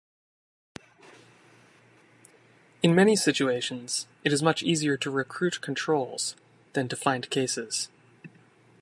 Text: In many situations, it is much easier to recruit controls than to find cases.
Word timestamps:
In 2.81 2.95
many 2.95 3.15
situations, 3.15 4.07
it 4.23 4.33
is 4.33 4.41
much 4.41 4.63
easier 4.63 4.97
to 4.97 5.11
recruit 5.11 5.61
controls 5.61 6.35
than 6.73 6.87
to 6.87 6.95
find 6.95 7.29
cases. 7.29 7.87